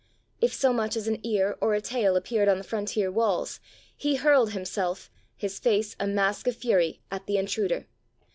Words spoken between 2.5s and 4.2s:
the frontier walls, he